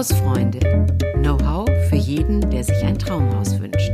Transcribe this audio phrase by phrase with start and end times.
[0.00, 0.60] Hausfreunde.
[1.16, 3.92] Know-how für jeden, der sich ein Traumhaus wünscht.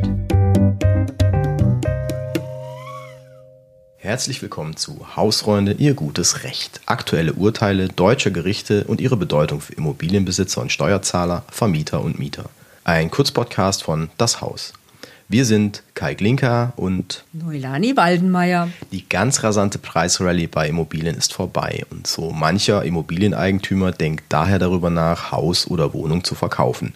[3.96, 6.80] Herzlich willkommen zu Hausfreunde, Ihr gutes Recht.
[6.86, 12.50] Aktuelle Urteile deutscher Gerichte und ihre Bedeutung für Immobilienbesitzer und Steuerzahler, Vermieter und Mieter.
[12.84, 14.74] Ein Kurzpodcast von Das Haus.
[15.28, 18.68] Wir sind Kai Glinka und Neulani Waldenmeier.
[18.92, 24.88] Die ganz rasante Preisrallye bei Immobilien ist vorbei und so mancher Immobilieneigentümer denkt daher darüber
[24.88, 26.94] nach, Haus oder Wohnung zu verkaufen.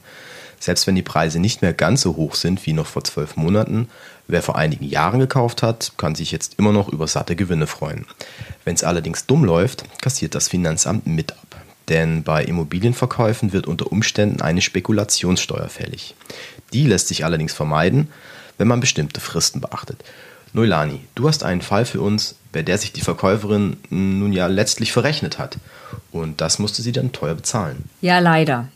[0.60, 3.88] Selbst wenn die Preise nicht mehr ganz so hoch sind wie noch vor zwölf Monaten,
[4.28, 8.06] wer vor einigen Jahren gekauft hat, kann sich jetzt immer noch über satte Gewinne freuen.
[8.64, 11.49] Wenn es allerdings dumm läuft, kassiert das Finanzamt mit ab.
[11.90, 16.14] Denn bei Immobilienverkäufen wird unter Umständen eine Spekulationssteuer fällig.
[16.72, 18.08] Die lässt sich allerdings vermeiden,
[18.56, 20.02] wenn man bestimmte Fristen beachtet.
[20.52, 24.92] Noilani, du hast einen Fall für uns, bei der sich die Verkäuferin nun ja letztlich
[24.92, 25.58] verrechnet hat.
[26.12, 27.84] Und das musste sie dann teuer bezahlen.
[28.00, 28.68] Ja, leider.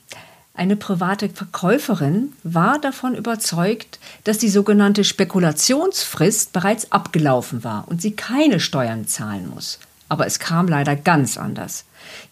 [0.56, 8.12] Eine private Verkäuferin war davon überzeugt, dass die sogenannte Spekulationsfrist bereits abgelaufen war und sie
[8.12, 9.80] keine Steuern zahlen muss.
[10.08, 11.84] Aber es kam leider ganz anders.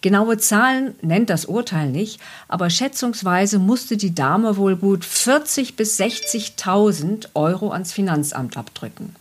[0.02, 5.98] Genaue Zahlen nennt das Urteil nicht, aber schätzungsweise musste die Dame wohl gut 40 bis
[5.98, 9.16] 60.000 Euro ans Finanzamt abdrücken.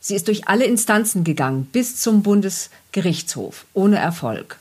[0.00, 4.58] Sie ist durch alle Instanzen gegangen, bis zum Bundesgerichtshof, ohne Erfolg.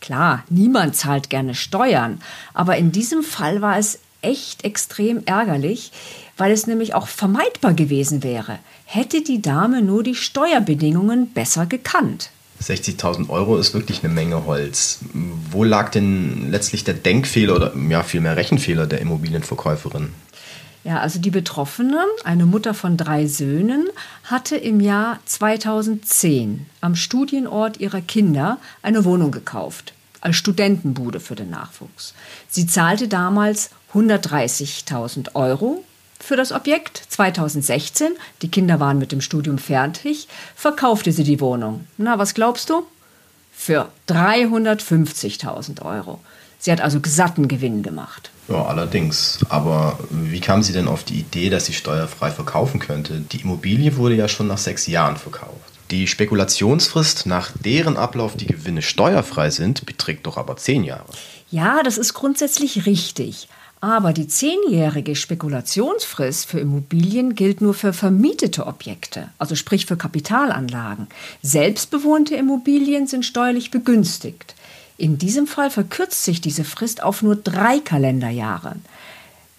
[0.00, 2.20] Klar, niemand zahlt gerne Steuern,
[2.54, 5.92] aber in diesem Fall war es echt extrem ärgerlich,
[6.36, 12.30] weil es nämlich auch vermeidbar gewesen wäre, hätte die Dame nur die Steuerbedingungen besser gekannt.
[12.62, 15.00] 60.000 Euro ist wirklich eine Menge Holz.
[15.50, 20.12] Wo lag denn letztlich der Denkfehler oder ja, vielmehr Rechenfehler der Immobilienverkäuferin?
[20.84, 23.88] Ja, also die Betroffene, eine Mutter von drei Söhnen,
[24.22, 31.50] hatte im Jahr 2010 am Studienort ihrer Kinder eine Wohnung gekauft, als Studentenbude für den
[31.50, 32.14] Nachwuchs.
[32.48, 35.82] Sie zahlte damals 130.000 Euro
[36.20, 41.86] für das Objekt 2016, die Kinder waren mit dem Studium fertig, verkaufte sie die Wohnung.
[41.98, 42.86] Na, was glaubst du?
[43.52, 46.20] Für 350.000 Euro.
[46.58, 48.30] Sie hat also gesatten Gewinn gemacht.
[48.48, 49.38] Ja, allerdings.
[49.48, 53.20] Aber wie kam sie denn auf die Idee, dass sie steuerfrei verkaufen könnte?
[53.20, 55.54] Die Immobilie wurde ja schon nach sechs Jahren verkauft.
[55.90, 61.06] Die Spekulationsfrist, nach deren Ablauf die Gewinne steuerfrei sind, beträgt doch aber zehn Jahre.
[61.50, 63.48] Ja, das ist grundsätzlich richtig.
[63.86, 71.06] Aber die zehnjährige Spekulationsfrist für Immobilien gilt nur für vermietete Objekte, also sprich für Kapitalanlagen.
[71.40, 74.56] Selbstbewohnte Immobilien sind steuerlich begünstigt.
[74.98, 78.74] In diesem Fall verkürzt sich diese Frist auf nur drei Kalenderjahre.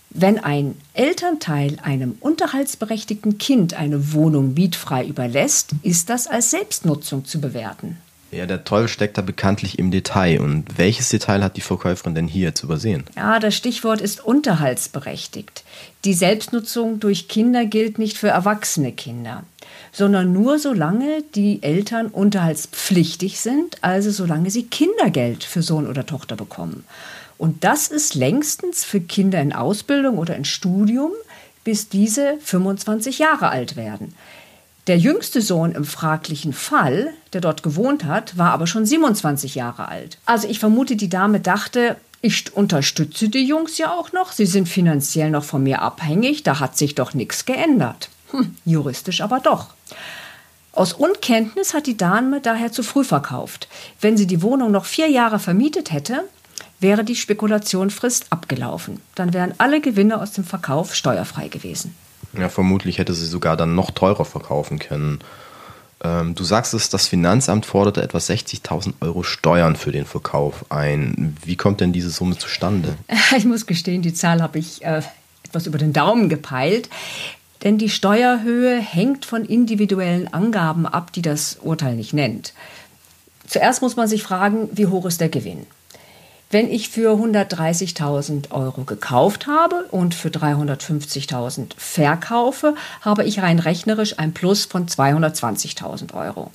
[0.09, 7.39] Wenn ein Elternteil einem unterhaltsberechtigten Kind eine Wohnung mietfrei überlässt, ist das als Selbstnutzung zu
[7.39, 7.95] bewerten.
[8.31, 10.41] Ja, der Teufel steckt da bekanntlich im Detail.
[10.41, 13.05] Und welches Detail hat die Verkäuferin denn hier zu übersehen?
[13.15, 15.63] Ja, das Stichwort ist unterhaltsberechtigt.
[16.03, 19.43] Die Selbstnutzung durch Kinder gilt nicht für erwachsene Kinder,
[19.93, 26.35] sondern nur solange die Eltern unterhaltspflichtig sind, also solange sie Kindergeld für Sohn oder Tochter
[26.35, 26.83] bekommen.
[27.37, 31.11] Und das ist längstens für Kinder in Ausbildung oder in Studium,
[31.63, 34.13] bis diese 25 Jahre alt werden.
[34.87, 39.89] Der jüngste Sohn im fraglichen Fall, der dort gewohnt hat, war aber schon 27 Jahre
[39.89, 40.17] alt.
[40.25, 44.69] Also ich vermute, die Dame dachte, ich unterstütze die Jungs ja auch noch, sie sind
[44.69, 48.09] finanziell noch von mir abhängig, da hat sich doch nichts geändert.
[48.31, 49.67] Hm, juristisch aber doch.
[50.71, 53.67] Aus Unkenntnis hat die Dame daher zu früh verkauft.
[53.99, 56.23] Wenn sie die Wohnung noch vier Jahre vermietet hätte,
[56.79, 59.01] wäre die Spekulationfrist abgelaufen.
[59.15, 61.93] Dann wären alle Gewinne aus dem Verkauf steuerfrei gewesen.
[62.33, 65.19] Ja, vermutlich hätte sie sogar dann noch teurer verkaufen können.
[66.03, 71.35] Ähm, du sagst es, das Finanzamt forderte etwa 60.000 Euro Steuern für den Verkauf ein.
[71.43, 72.95] Wie kommt denn diese Summe zustande?
[73.37, 75.01] Ich muss gestehen, die Zahl habe ich äh,
[75.43, 76.89] etwas über den Daumen gepeilt.
[77.63, 82.53] Denn die Steuerhöhe hängt von individuellen Angaben ab, die das Urteil nicht nennt.
[83.47, 85.65] Zuerst muss man sich fragen, wie hoch ist der Gewinn?
[86.49, 94.17] Wenn ich für 130.000 Euro gekauft habe und für 350.000 verkaufe, habe ich rein rechnerisch
[94.17, 96.51] ein Plus von 220.000 Euro.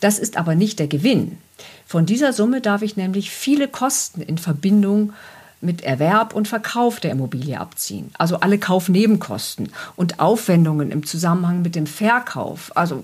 [0.00, 1.38] Das ist aber nicht der Gewinn.
[1.84, 5.12] Von dieser Summe darf ich nämlich viele Kosten in Verbindung
[5.60, 8.10] mit Erwerb und Verkauf der Immobilie abziehen.
[8.18, 13.02] Also alle Kaufnebenkosten und Aufwendungen im Zusammenhang mit dem Verkauf, also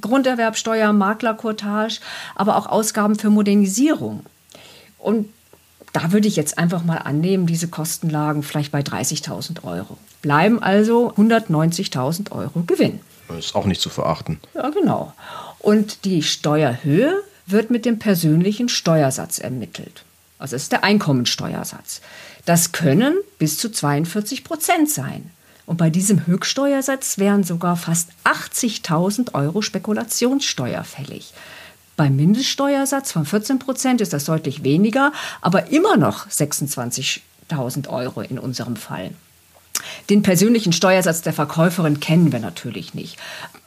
[0.00, 2.00] Grunderwerbsteuer, Maklercourtage,
[2.36, 4.24] aber auch Ausgaben für Modernisierung.
[4.98, 5.28] Und
[5.92, 9.96] da würde ich jetzt einfach mal annehmen, diese Kosten lagen vielleicht bei 30.000 Euro.
[10.22, 13.00] Bleiben also 190.000 Euro Gewinn.
[13.28, 14.40] Das ist auch nicht zu verachten.
[14.54, 15.12] Ja, genau.
[15.58, 20.04] Und die Steuerhöhe wird mit dem persönlichen Steuersatz ermittelt.
[20.38, 22.00] Also das ist der Einkommensteuersatz.
[22.44, 25.30] Das können bis zu 42 Prozent sein.
[25.66, 31.34] Und bei diesem Höchststeuersatz wären sogar fast 80.000 Euro Spekulationssteuer fällig.
[31.98, 35.10] Beim Mindeststeuersatz von 14 Prozent ist das deutlich weniger,
[35.40, 39.10] aber immer noch 26.000 Euro in unserem Fall.
[40.08, 43.18] Den persönlichen Steuersatz der Verkäuferin kennen wir natürlich nicht.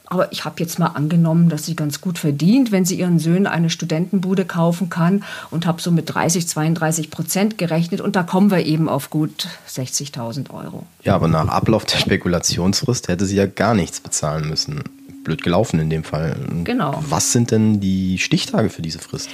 [0.06, 3.46] Aber ich habe jetzt mal angenommen, dass sie ganz gut verdient, wenn sie ihren Söhnen
[3.46, 8.50] eine Studentenbude kaufen kann und habe so mit 30, 32 Prozent gerechnet und da kommen
[8.50, 10.86] wir eben auf gut 60.000 Euro.
[11.02, 14.82] Ja, aber nach Ablauf der Spekulationsfrist hätte sie ja gar nichts bezahlen müssen.
[15.24, 16.36] Blöd gelaufen in dem Fall.
[16.64, 17.02] Genau.
[17.08, 19.30] Was sind denn die Stichtage für diese Frist?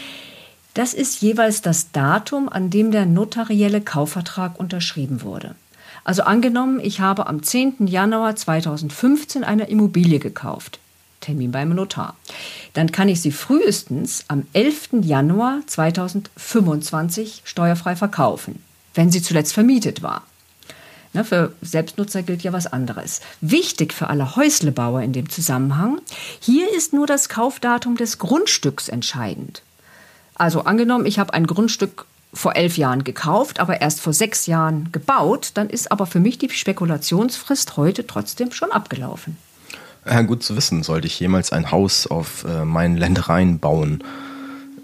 [0.75, 5.55] Das ist jeweils das Datum, an dem der notarielle Kaufvertrag unterschrieben wurde.
[6.05, 7.87] Also angenommen, ich habe am 10.
[7.87, 10.79] Januar 2015 eine Immobilie gekauft.
[11.21, 12.17] Termin beim Notar.
[12.75, 14.91] Dann kann ich sie frühestens am 11.
[15.03, 18.63] Januar 2025 steuerfrei verkaufen,
[18.95, 20.23] wenn sie zuletzt vermietet war.
[21.13, 23.21] Na, für Selbstnutzer gilt ja was anderes.
[23.41, 26.01] Wichtig für alle Häuslebauer in dem Zusammenhang,
[26.41, 29.63] hier ist nur das Kaufdatum des Grundstücks entscheidend.
[30.35, 34.91] Also angenommen, ich habe ein Grundstück vor elf Jahren gekauft, aber erst vor sechs Jahren
[34.93, 39.37] gebaut, dann ist aber für mich die Spekulationsfrist heute trotzdem schon abgelaufen.
[40.07, 44.05] Ja, gut zu wissen, sollte ich jemals ein Haus auf äh, meinen Ländereien bauen.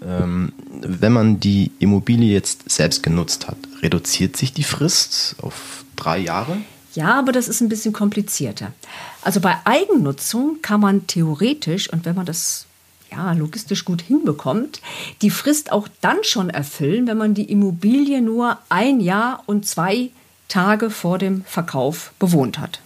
[0.05, 6.17] Ähm, wenn man die Immobilie jetzt selbst genutzt hat, reduziert sich die Frist auf drei
[6.17, 6.57] Jahre?
[6.95, 8.73] Ja, aber das ist ein bisschen komplizierter.
[9.21, 12.65] Also bei Eigennutzung kann man theoretisch, und wenn man das
[13.11, 14.81] ja, logistisch gut hinbekommt,
[15.21, 20.09] die Frist auch dann schon erfüllen, wenn man die Immobilie nur ein Jahr und zwei
[20.47, 22.79] Tage vor dem Verkauf bewohnt hat.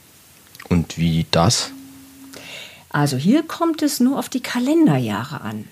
[0.68, 1.72] Und wie das?
[2.90, 5.66] Also hier kommt es nur auf die Kalenderjahre an.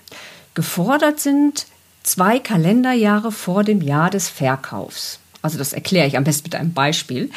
[0.54, 1.66] Gefordert sind
[2.02, 5.18] zwei Kalenderjahre vor dem Jahr des Verkaufs.
[5.42, 7.30] Also das erkläre ich am besten mit einem Beispiel.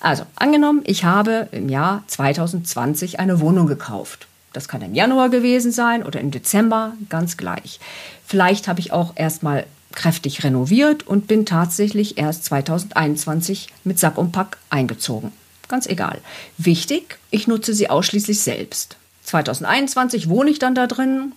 [0.00, 4.26] Also angenommen, ich habe im Jahr 2020 eine Wohnung gekauft.
[4.52, 7.80] Das kann im Januar gewesen sein oder im Dezember, ganz gleich.
[8.26, 14.32] Vielleicht habe ich auch erstmal kräftig renoviert und bin tatsächlich erst 2021 mit Sack und
[14.32, 15.32] Pack eingezogen.
[15.68, 16.20] Ganz egal.
[16.58, 18.96] Wichtig, ich nutze sie ausschließlich selbst.
[19.24, 21.32] 2021 wohne ich dann da drin,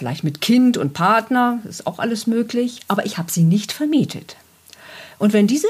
[0.00, 4.34] vielleicht mit Kind und Partner, ist auch alles möglich, aber ich habe sie nicht vermietet.
[5.18, 5.66] Und wenn diese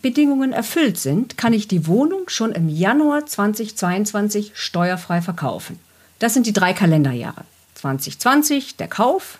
[0.00, 5.78] Bedingungen erfüllt sind, kann ich die Wohnung schon im Januar 2022 steuerfrei verkaufen.
[6.18, 7.44] Das sind die drei Kalenderjahre.
[7.74, 9.38] 2020 der Kauf,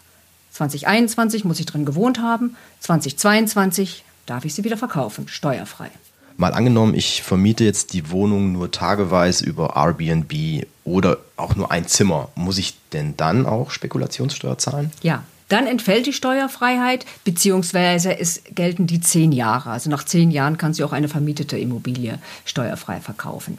[0.52, 5.90] 2021 muss ich drin gewohnt haben, 2022 darf ich sie wieder verkaufen, steuerfrei.
[6.36, 11.86] Mal angenommen, ich vermiete jetzt die Wohnung nur tageweise über Airbnb oder auch nur ein
[11.86, 12.28] Zimmer.
[12.34, 14.92] Muss ich denn dann auch Spekulationssteuer zahlen?
[15.02, 19.70] Ja, dann entfällt die Steuerfreiheit, beziehungsweise es gelten die zehn Jahre.
[19.70, 23.58] Also nach zehn Jahren kann sie auch eine vermietete Immobilie steuerfrei verkaufen.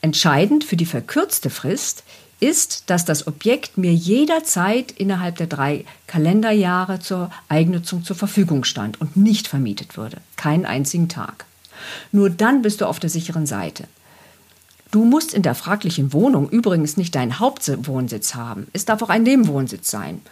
[0.00, 2.04] Entscheidend für die verkürzte Frist
[2.40, 9.00] ist, dass das Objekt mir jederzeit innerhalb der drei Kalenderjahre zur Eigennutzung zur Verfügung stand
[9.00, 10.18] und nicht vermietet würde.
[10.36, 11.46] Keinen einzigen Tag.
[12.12, 13.84] Nur dann bist du auf der sicheren Seite.
[14.96, 18.66] Du musst in der fraglichen Wohnung übrigens nicht deinen Hauptwohnsitz haben.
[18.72, 20.22] Es darf auch ein Nebenwohnsitz sein.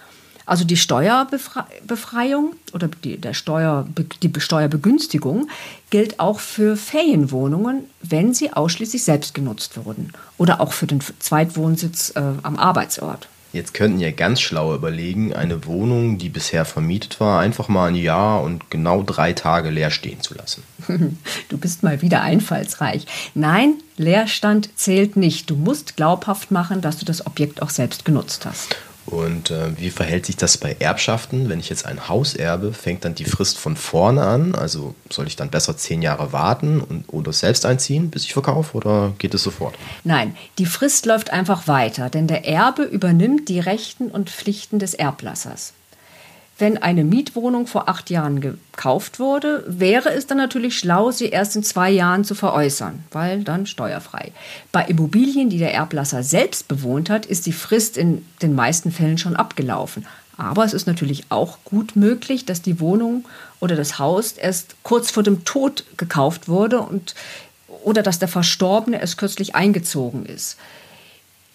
[0.47, 3.87] Also die Steuerbefreiung oder die, der Steuer,
[4.23, 5.49] die Steuerbegünstigung
[5.91, 12.15] gilt auch für Ferienwohnungen, wenn sie ausschließlich selbst genutzt wurden oder auch für den Zweitwohnsitz
[12.17, 13.29] äh, am Arbeitsort.
[13.55, 17.95] Jetzt könnten ja ganz schlau überlegen, eine Wohnung, die bisher vermietet war, einfach mal ein
[17.95, 20.65] Jahr und genau drei Tage leer stehen zu lassen.
[21.49, 23.07] Du bist mal wieder einfallsreich.
[23.35, 25.51] Nein, Leerstand zählt nicht.
[25.51, 28.77] Du musst glaubhaft machen, dass du das Objekt auch selbst genutzt hast.
[29.15, 31.49] Und äh, wie verhält sich das bei Erbschaften?
[31.49, 34.57] Wenn ich jetzt ein Haus erbe, fängt dann die Frist von vorne an?
[34.57, 38.77] Also soll ich dann besser zehn Jahre warten und, oder selbst einziehen, bis ich verkaufe
[38.77, 39.77] oder geht es sofort?
[40.03, 44.95] Nein, die Frist läuft einfach weiter, denn der Erbe übernimmt die Rechten und Pflichten des
[44.95, 45.75] Erblassers.
[46.57, 51.57] Wenn eine Mietwohnung vor acht Jahren gekauft wurde, wäre es dann natürlich schlau, sie erst
[51.57, 54.31] in zwei Jahren zu veräußern, weil dann steuerfrei.
[54.71, 59.19] Bei Immobilien, die der Erblasser selbst bewohnt hat, ist die Frist in den meisten Fällen
[59.19, 60.07] schon abgelaufen.
[60.37, 63.25] Aber es ist natürlich auch gut möglich, dass die Wohnung
[63.59, 67.17] oder das Haus erst kurz vor dem Tod gekauft wurde und,
[67.83, 70.57] oder dass der Verstorbene erst kürzlich eingezogen ist.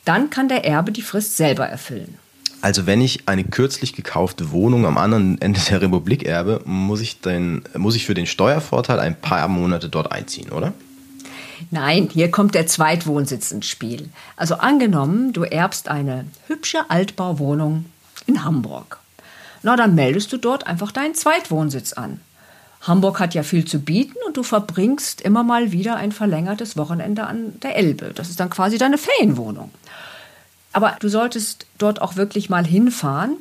[0.04, 2.18] Dann kann der Erbe die Frist selber erfüllen.
[2.62, 7.22] Also wenn ich eine kürzlich gekaufte Wohnung am anderen Ende der Republik erbe, muss ich,
[7.22, 10.74] den, muss ich für den Steuervorteil ein paar Monate dort einziehen, oder?
[11.72, 14.10] Nein, hier kommt der Zweitwohnsitz ins Spiel.
[14.36, 17.86] Also angenommen, du erbst eine hübsche Altbauwohnung
[18.26, 19.00] in Hamburg.
[19.62, 22.22] na dann meldest du dort einfach deinen Zweitwohnsitz an.
[22.82, 27.26] Hamburg hat ja viel zu bieten und du verbringst immer mal wieder ein verlängertes Wochenende
[27.26, 28.12] an der Elbe.
[28.16, 29.72] Das ist dann quasi deine Ferienwohnung.
[30.74, 33.38] Aber du solltest dort auch wirklich mal hinfahren.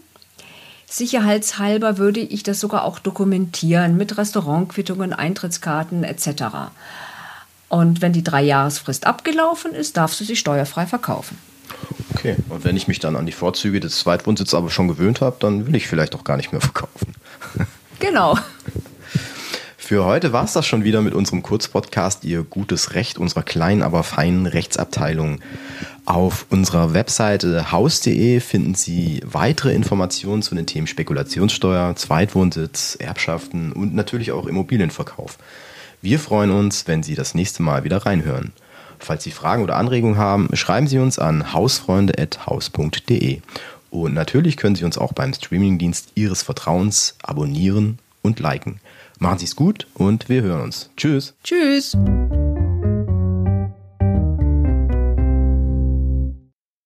[0.86, 6.44] Sicherheitshalber würde ich das sogar auch dokumentieren mit Restaurantquittungen, Eintrittskarten etc.
[7.68, 11.38] Und wenn die Dreijahresfrist abgelaufen ist, darfst du sie steuerfrei verkaufen.
[12.14, 15.36] Okay, und wenn ich mich dann an die Vorzüge des Zweitwohnsitzes aber schon gewöhnt habe,
[15.40, 17.14] dann will ich vielleicht auch gar nicht mehr verkaufen.
[17.98, 18.38] Genau.
[19.88, 23.80] Für heute war es das schon wieder mit unserem Kurzpodcast Ihr gutes Recht unserer kleinen,
[23.80, 25.40] aber feinen Rechtsabteilung.
[26.04, 33.94] Auf unserer Webseite haus.de finden Sie weitere Informationen zu den Themen Spekulationssteuer, Zweitwohnsitz, Erbschaften und
[33.94, 35.38] natürlich auch Immobilienverkauf.
[36.02, 38.52] Wir freuen uns, wenn Sie das nächste Mal wieder reinhören.
[38.98, 43.40] Falls Sie Fragen oder Anregungen haben, schreiben Sie uns an hausfreunde.haus.de.
[43.88, 48.80] Und natürlich können Sie uns auch beim Streamingdienst Ihres Vertrauens abonnieren und liken.
[49.18, 50.90] Machen Sie es gut und wir hören uns.
[50.96, 51.34] Tschüss.
[51.42, 51.96] Tschüss.